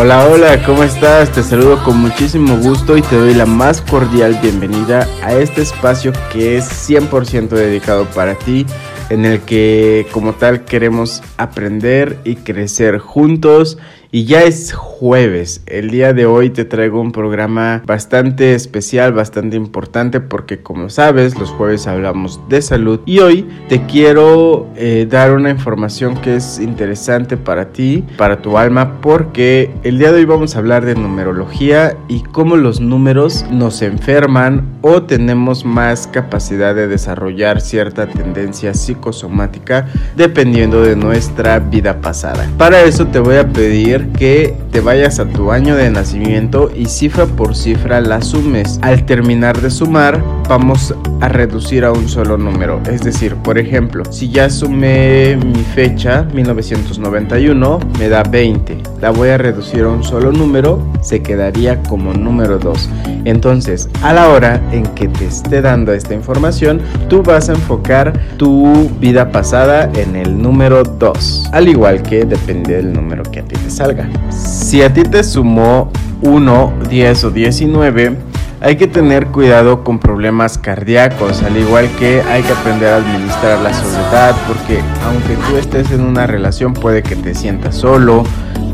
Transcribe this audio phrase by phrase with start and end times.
[0.00, 1.32] Hola, hola, ¿cómo estás?
[1.32, 6.12] Te saludo con muchísimo gusto y te doy la más cordial bienvenida a este espacio
[6.32, 8.64] que es 100% dedicado para ti,
[9.10, 13.76] en el que como tal queremos aprender y crecer juntos
[14.10, 15.62] y ya es jueves.
[15.66, 21.38] El día de hoy te traigo un programa bastante especial, bastante importante porque como sabes
[21.38, 26.58] los jueves hablamos de salud y hoy te quiero eh, dar una información que es
[26.58, 30.94] interesante para ti, para tu alma porque el día de hoy vamos a hablar de
[30.94, 38.72] numerología y cómo los números nos enferman o tenemos más capacidad de desarrollar cierta tendencia
[38.72, 42.48] psicosomática dependiendo de nuestra vida pasada.
[42.56, 46.86] Para eso te voy a pedir que te vayas a tu año de nacimiento y
[46.86, 48.78] cifra por cifra la sumes.
[48.82, 52.80] Al terminar de sumar, vamos a reducir a un solo número.
[52.90, 58.78] Es decir, por ejemplo, si ya sumé mi fecha, 1991, me da 20.
[59.00, 62.88] La voy a reducir a un solo número, se quedaría como número 2.
[63.24, 68.12] Entonces, a la hora en que te esté dando esta información, tú vas a enfocar
[68.36, 71.50] tu vida pasada en el número 2.
[71.52, 73.87] Al igual que depende del número que a ti te salga.
[74.30, 75.90] Si a ti te sumó
[76.22, 78.16] 1, 10 o 19,
[78.60, 83.60] hay que tener cuidado con problemas cardíacos, al igual que hay que aprender a administrar
[83.60, 88.24] la soledad, porque aunque tú estés en una relación puede que te sientas solo.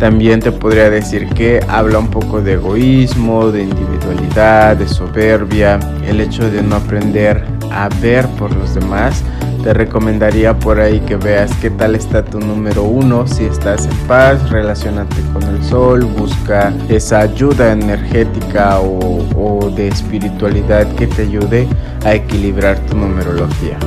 [0.01, 6.21] También te podría decir que habla un poco de egoísmo, de individualidad, de soberbia, el
[6.21, 9.23] hecho de no aprender a ver por los demás
[9.65, 13.27] te recomendaría por ahí que veas qué tal está tu número uno.
[13.27, 19.89] Si estás en paz, relacionate con el sol, busca esa ayuda energética o, o de
[19.89, 21.67] espiritualidad que te ayude
[22.05, 23.79] a equilibrar tu numerología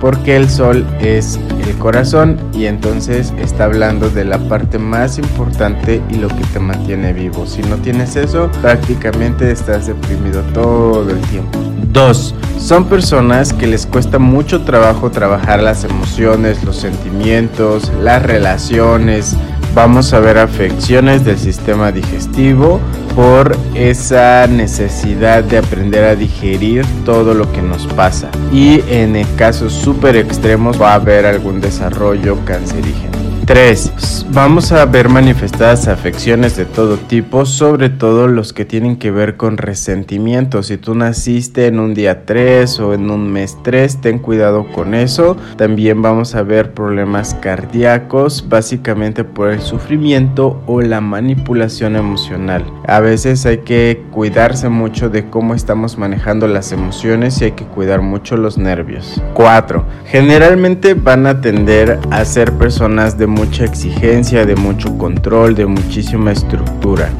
[0.00, 6.02] porque el sol es el corazón y entonces está hablando de la parte más importante
[6.10, 7.46] y lo que te mantiene vivo.
[7.46, 11.58] Si no tienes eso, prácticamente estás deprimido todo el tiempo.
[11.92, 12.34] 2.
[12.58, 19.36] Son personas que les cuesta mucho trabajo trabajar las emociones, los sentimientos, las relaciones.
[19.76, 22.80] Vamos a ver afecciones del sistema digestivo
[23.14, 28.30] por esa necesidad de aprender a digerir todo lo que nos pasa.
[28.50, 33.25] Y en casos súper extremos va a haber algún desarrollo cancerígeno.
[33.46, 34.26] 3.
[34.32, 39.36] Vamos a ver manifestadas afecciones de todo tipo, sobre todo los que tienen que ver
[39.36, 40.64] con resentimiento.
[40.64, 44.94] Si tú naciste en un día 3 o en un mes 3, ten cuidado con
[44.94, 45.36] eso.
[45.56, 52.64] También vamos a ver problemas cardíacos, básicamente por el sufrimiento o la manipulación emocional.
[52.88, 57.64] A veces hay que cuidarse mucho de cómo estamos manejando las emociones y hay que
[57.64, 59.22] cuidar mucho los nervios.
[59.34, 59.84] 4.
[60.06, 66.32] Generalmente van a tender a ser personas de mucha exigencia, de mucho control, de muchísima
[66.32, 67.10] estructura.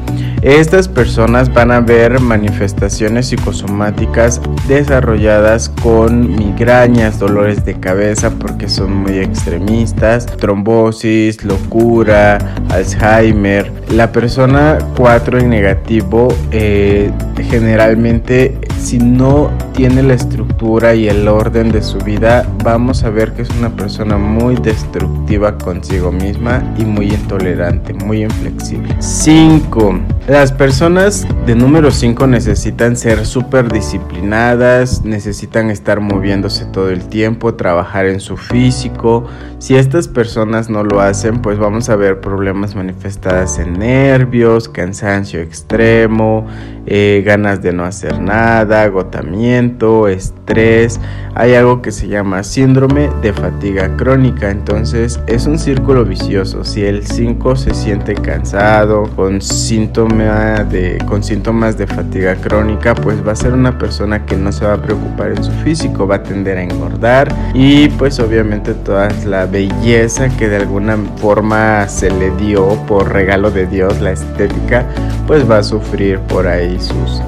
[0.41, 8.97] Estas personas van a ver manifestaciones psicosomáticas desarrolladas con migrañas, dolores de cabeza porque son
[8.97, 12.37] muy extremistas, trombosis, locura,
[12.69, 13.71] Alzheimer.
[13.91, 17.11] La persona 4 en negativo eh,
[17.49, 23.33] generalmente si no tiene la estructura y el orden de su vida, vamos a ver
[23.33, 28.95] que es una persona muy destructiva consigo misma y muy intolerante, muy inflexible.
[28.99, 29.99] 5.
[30.27, 37.55] Las personas de número 5 necesitan ser súper disciplinadas, necesitan estar moviéndose todo el tiempo,
[37.55, 39.25] trabajar en su físico.
[39.59, 45.39] Si estas personas no lo hacen, pues vamos a ver problemas manifestadas en nervios, cansancio
[45.39, 46.47] extremo,
[46.85, 50.99] eh, ganas de no hacer nada, agotamiento, estrés.
[51.39, 54.49] Hay algo que se llama síndrome de fatiga crónica.
[54.49, 56.63] Entonces es un círculo vicioso.
[56.63, 63.25] Si el 5 se siente cansado, con síntomas de, con síntomas de fatiga crónica, pues
[63.25, 66.15] va a ser una persona que no se va a preocupar en su físico, va
[66.15, 72.09] a tender a engordar y pues obviamente toda la belleza que de alguna forma se
[72.09, 74.87] le dio por regalo de Dios, la estética,
[75.27, 76.79] pues va a sufrir por ahí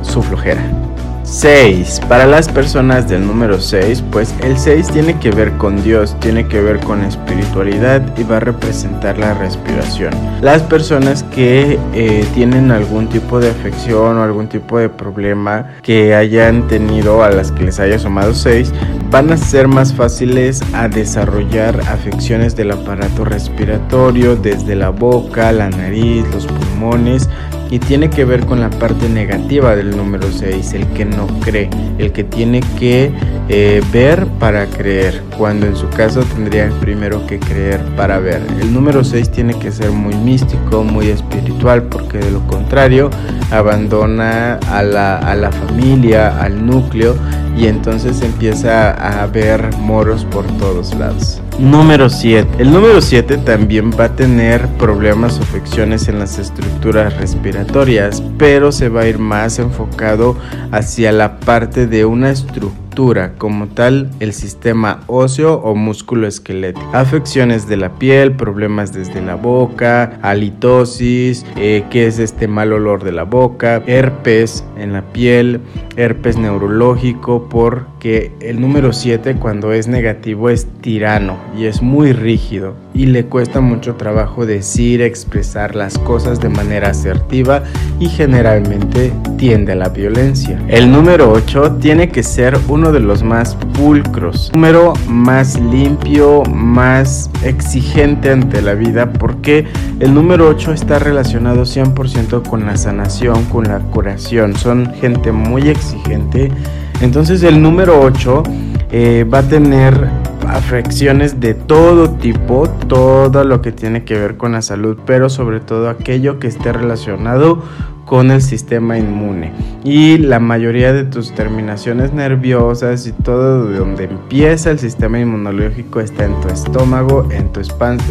[0.01, 0.88] su flojera.
[1.29, 2.01] 6.
[2.09, 6.47] Para las personas del número 6, pues el 6 tiene que ver con Dios, tiene
[6.47, 10.11] que ver con espiritualidad y va a representar la respiración.
[10.41, 16.15] Las personas que eh, tienen algún tipo de afección o algún tipo de problema que
[16.15, 18.73] hayan tenido a las que les haya sumado 6,
[19.11, 25.69] van a ser más fáciles a desarrollar afecciones del aparato respiratorio desde la boca, la
[25.69, 27.29] nariz, los pulmones
[27.71, 31.69] y tiene que ver con la parte negativa del número 6, el que no cree,
[31.97, 33.11] el que tiene que
[33.47, 38.41] eh, ver para creer, cuando en su caso tendría primero que creer para ver.
[38.59, 43.09] El número 6 tiene que ser muy místico, muy espiritual, porque de lo contrario
[43.51, 47.15] abandona a la, a la familia, al núcleo,
[47.55, 51.41] y entonces empieza a ver moros por todos lados.
[51.59, 52.47] Número 7.
[52.59, 58.71] El número 7 también va a tener problemas o afecciones en las estructuras respiratorias, pero
[58.71, 60.37] se va a ir más enfocado
[60.71, 62.88] hacia la parte de una estructura
[63.37, 66.85] como tal el sistema óseo o músculo esquelético.
[66.91, 73.05] Afecciones de la piel, problemas desde la boca, halitosis, eh, que es este mal olor
[73.05, 75.61] de la boca, herpes en la piel,
[75.95, 82.75] herpes neurológico, porque el número 7 cuando es negativo es tirano y es muy rígido
[82.99, 87.63] y le cuesta mucho trabajo decir, expresar las cosas de manera asertiva
[87.97, 90.61] y generalmente tiende a la violencia.
[90.67, 97.29] El número 8 tiene que ser uno de los más pulcros, número más limpio, más
[97.41, 99.65] exigente ante la vida porque
[100.01, 104.57] el número 8 está relacionado 100% con la sanación, con la curación.
[104.57, 106.51] Son gente muy exigente.
[106.99, 108.43] Entonces el número 8
[108.91, 114.53] eh, va a tener afecciones de todo tipo, todo lo que tiene que ver con
[114.53, 117.63] la salud, pero sobre todo aquello que esté relacionado
[118.05, 119.53] con el sistema inmune.
[119.83, 125.99] Y la mayoría de tus terminaciones nerviosas y todo de donde empieza el sistema inmunológico
[125.99, 127.61] está en tu estómago, en tu,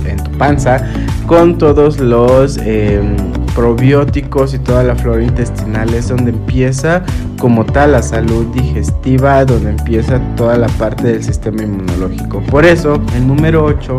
[0.06, 0.88] en tu panza,
[1.26, 3.17] con todos los em,
[3.58, 7.02] probióticos y toda la flora intestinal es donde empieza
[7.40, 12.40] como tal la salud digestiva, donde empieza toda la parte del sistema inmunológico.
[12.43, 13.96] Por eso, el número 8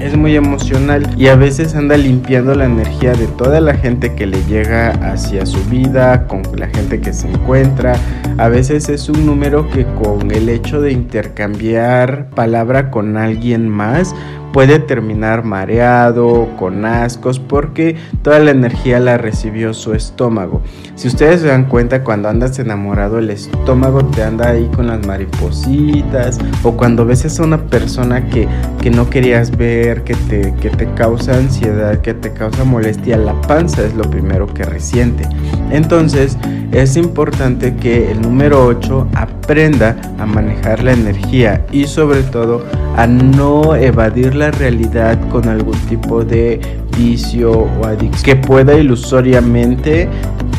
[0.00, 4.26] es muy emocional y a veces anda limpiando la energía de toda la gente que
[4.26, 7.96] le llega hacia su vida, con la gente que se encuentra.
[8.38, 14.14] A veces es un número que con el hecho de intercambiar palabra con alguien más,
[14.54, 20.62] puede terminar mareado, con ascos, porque toda la energía la recibió su estómago.
[20.94, 25.04] Si ustedes se dan cuenta, cuando andas enamorado, el estómago te anda ahí con las
[25.04, 28.46] maripositas, o cuando ves a una persona que,
[28.80, 33.38] que no querías ver, que te, que te causa ansiedad, que te causa molestia, la
[33.42, 35.28] panza es lo primero que resiente.
[35.70, 36.38] Entonces,
[36.72, 42.64] es importante que el número 8 aprenda a manejar la energía y sobre todo
[42.96, 46.60] a no evadir la realidad con algún tipo de
[46.96, 50.08] vicio o adicción que pueda ilusoriamente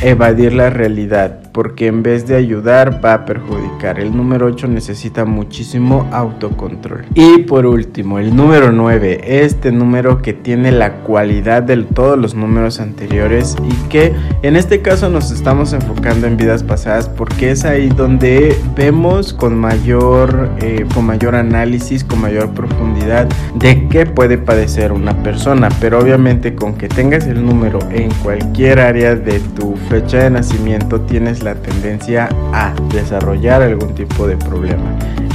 [0.01, 3.97] evadir la realidad porque en vez de ayudar va a perjudicar.
[3.97, 7.05] El número 8 necesita muchísimo autocontrol.
[7.13, 12.35] Y por último, el número 9, este número que tiene la cualidad de todos los
[12.35, 17.63] números anteriores y que en este caso nos estamos enfocando en vidas pasadas porque es
[17.63, 24.37] ahí donde vemos con mayor, eh, con mayor análisis, con mayor profundidad de qué puede
[24.37, 25.69] padecer una persona.
[25.79, 30.99] Pero obviamente con que tengas el número en cualquier área de tu fecha de nacimiento
[30.99, 34.83] tienes la tendencia a desarrollar algún tipo de problema.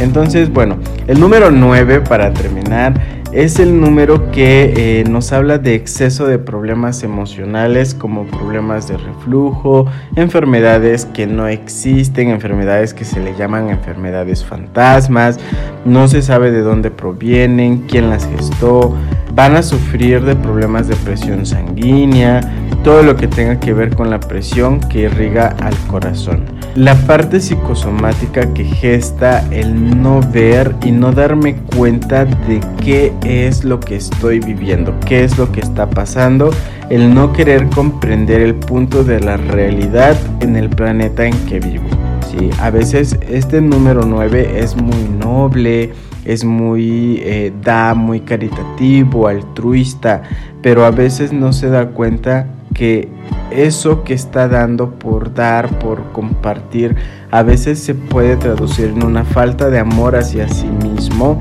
[0.00, 0.76] Entonces, bueno,
[1.06, 2.94] el número 9 para terminar
[3.32, 8.96] es el número que eh, nos habla de exceso de problemas emocionales como problemas de
[8.96, 9.86] reflujo,
[10.16, 15.38] enfermedades que no existen, enfermedades que se le llaman enfermedades fantasmas,
[15.84, 18.96] no se sabe de dónde provienen, quién las gestó,
[19.32, 22.40] van a sufrir de problemas de presión sanguínea,
[22.82, 26.44] todo lo que tenga que ver con la presión que irriga al corazón.
[26.76, 33.64] La parte psicosomática que gesta el no ver y no darme cuenta de qué es
[33.64, 36.50] lo que estoy viviendo, qué es lo que está pasando,
[36.88, 41.88] el no querer comprender el punto de la realidad en el planeta en que vivo.
[42.30, 45.92] Sí, a veces este número 9 es muy noble,
[46.24, 50.22] es muy eh, da, muy caritativo, altruista,
[50.62, 53.08] pero a veces no se da cuenta que
[53.50, 56.96] eso que está dando por dar, por compartir,
[57.30, 61.38] a veces se puede traducir en una falta de amor hacia sí mismo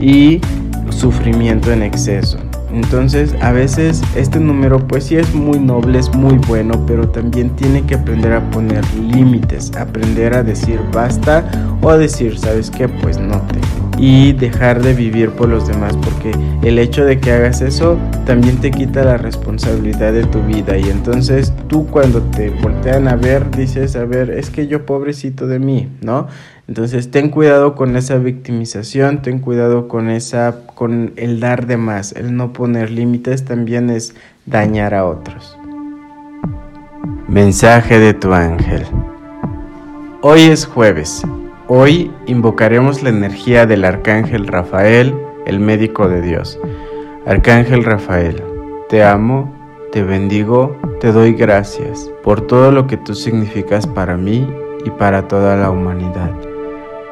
[0.00, 0.40] y
[0.90, 2.38] sufrimiento en exceso.
[2.72, 7.50] Entonces, a veces este número pues sí es muy noble, es muy bueno, pero también
[7.50, 11.44] tiene que aprender a poner límites, aprender a decir basta
[11.82, 12.88] o a decir, ¿sabes qué?
[12.88, 17.30] Pues no tengo y dejar de vivir por los demás, porque el hecho de que
[17.30, 22.50] hagas eso también te quita la responsabilidad de tu vida y entonces tú cuando te
[22.50, 26.26] voltean a ver dices, a ver, es que yo pobrecito de mí, ¿no?
[26.66, 32.10] Entonces ten cuidado con esa victimización, ten cuidado con esa con el dar de más,
[32.10, 35.56] el no poner límites también es dañar a otros.
[37.28, 38.84] Mensaje de tu ángel.
[40.22, 41.22] Hoy es jueves.
[41.68, 45.14] Hoy invocaremos la energía del Arcángel Rafael,
[45.46, 46.58] el médico de Dios.
[47.26, 48.42] Arcángel Rafael,
[48.88, 49.54] te amo,
[49.92, 54.52] te bendigo, te doy gracias por todo lo que tú significas para mí
[54.84, 56.51] y para toda la humanidad.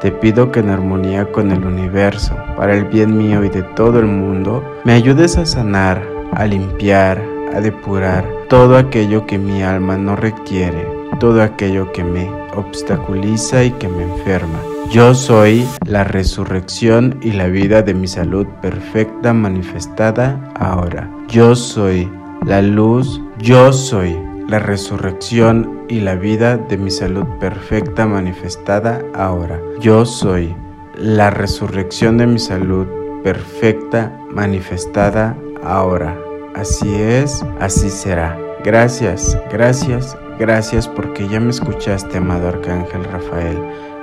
[0.01, 3.99] Te pido que en armonía con el universo, para el bien mío y de todo
[3.99, 7.21] el mundo, me ayudes a sanar, a limpiar,
[7.53, 10.87] a depurar todo aquello que mi alma no requiere,
[11.19, 14.59] todo aquello que me obstaculiza y que me enferma.
[14.89, 21.11] Yo soy la resurrección y la vida de mi salud perfecta manifestada ahora.
[21.27, 22.09] Yo soy
[22.43, 24.17] la luz, yo soy
[24.51, 29.61] la resurrección y la vida de mi salud perfecta manifestada ahora.
[29.79, 30.53] Yo soy
[30.97, 32.85] la resurrección de mi salud
[33.23, 36.19] perfecta manifestada ahora.
[36.53, 38.37] Así es, así será.
[38.61, 43.57] Gracias, gracias, gracias porque ya me escuchaste, amado Arcángel Rafael.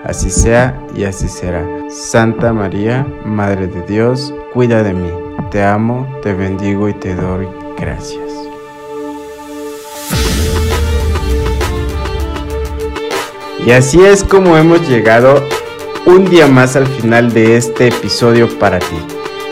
[0.04, 1.62] Así sea y así será.
[1.90, 5.10] Santa María, Madre de Dios, cuida de mí.
[5.50, 7.46] Te amo, te bendigo y te doy
[7.78, 8.27] gracias.
[13.68, 15.46] Y así es como hemos llegado
[16.06, 18.96] un día más al final de este episodio para ti.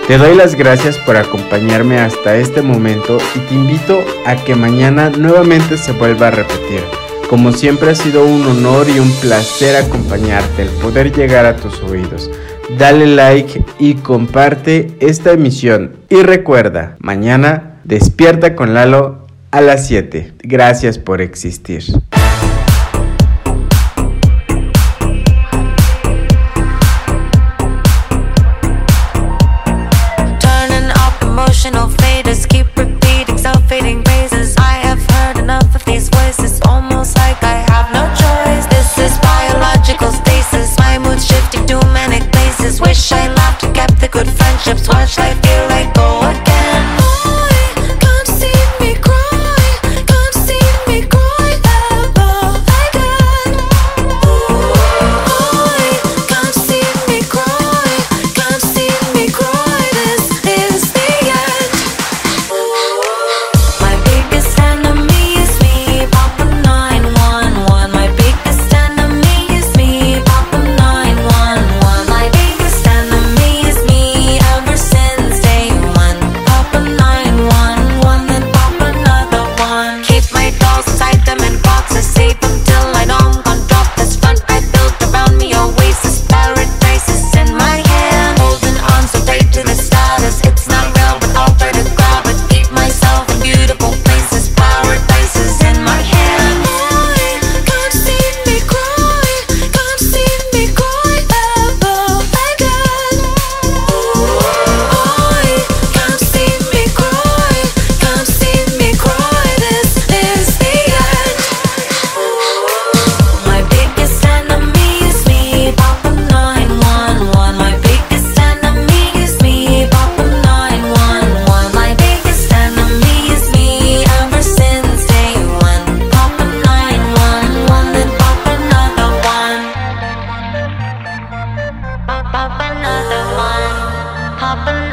[0.08, 5.10] Te doy las gracias por acompañarme hasta este momento y te invito a que mañana
[5.10, 6.80] nuevamente se vuelva a repetir.
[7.28, 11.82] Como siempre ha sido un honor y un placer acompañarte, el poder llegar a tus
[11.82, 12.30] oídos.
[12.78, 15.94] Dale like y comparte esta emisión.
[16.08, 20.32] Y recuerda, mañana despierta con Lalo a las 7.
[20.42, 21.84] Gracias por existir.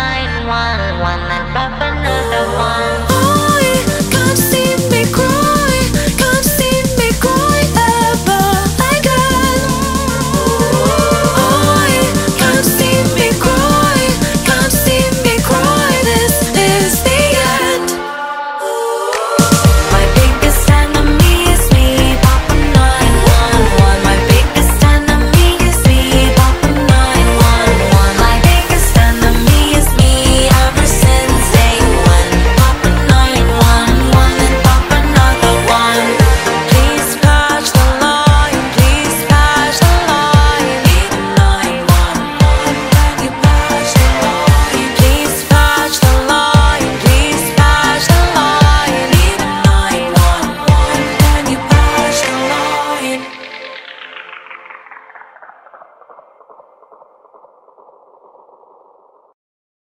[0.04, 3.33] 911 and pop another one.